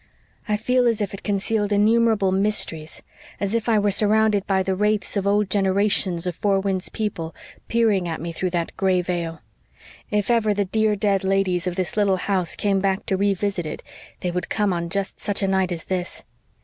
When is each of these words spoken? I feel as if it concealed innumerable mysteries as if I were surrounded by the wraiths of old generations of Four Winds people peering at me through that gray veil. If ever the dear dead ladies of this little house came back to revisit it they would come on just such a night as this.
I 0.49 0.57
feel 0.57 0.87
as 0.87 0.99
if 0.99 1.13
it 1.13 1.21
concealed 1.21 1.71
innumerable 1.71 2.31
mysteries 2.31 3.03
as 3.39 3.53
if 3.53 3.69
I 3.69 3.77
were 3.77 3.91
surrounded 3.91 4.47
by 4.47 4.63
the 4.63 4.75
wraiths 4.75 5.15
of 5.15 5.27
old 5.27 5.47
generations 5.47 6.25
of 6.25 6.35
Four 6.37 6.59
Winds 6.59 6.89
people 6.89 7.35
peering 7.67 8.07
at 8.07 8.19
me 8.19 8.31
through 8.31 8.49
that 8.49 8.75
gray 8.75 9.03
veil. 9.03 9.41
If 10.09 10.31
ever 10.31 10.55
the 10.55 10.65
dear 10.65 10.95
dead 10.95 11.23
ladies 11.23 11.67
of 11.67 11.75
this 11.75 11.95
little 11.95 12.17
house 12.17 12.55
came 12.55 12.79
back 12.79 13.05
to 13.05 13.15
revisit 13.15 13.67
it 13.67 13.83
they 14.21 14.31
would 14.31 14.49
come 14.49 14.73
on 14.73 14.89
just 14.89 15.19
such 15.19 15.43
a 15.43 15.47
night 15.47 15.71
as 15.71 15.83
this. 15.83 16.23